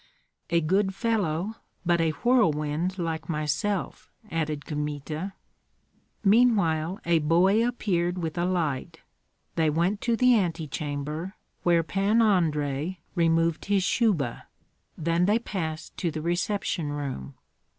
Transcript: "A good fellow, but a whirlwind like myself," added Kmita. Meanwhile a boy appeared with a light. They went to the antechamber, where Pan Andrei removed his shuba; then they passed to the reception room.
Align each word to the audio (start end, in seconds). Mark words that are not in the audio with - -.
"A 0.49 0.61
good 0.61 0.95
fellow, 0.95 1.57
but 1.85 2.01
a 2.01 2.09
whirlwind 2.23 2.97
like 2.97 3.29
myself," 3.29 4.09
added 4.31 4.65
Kmita. 4.65 5.33
Meanwhile 6.23 6.99
a 7.05 7.19
boy 7.19 7.63
appeared 7.63 8.17
with 8.17 8.35
a 8.35 8.45
light. 8.45 9.01
They 9.57 9.69
went 9.69 10.01
to 10.01 10.15
the 10.17 10.35
antechamber, 10.39 11.35
where 11.61 11.83
Pan 11.83 12.19
Andrei 12.19 12.97
removed 13.13 13.65
his 13.65 13.83
shuba; 13.83 14.47
then 14.97 15.27
they 15.27 15.37
passed 15.37 15.95
to 15.97 16.09
the 16.09 16.23
reception 16.23 16.89
room. 16.89 17.35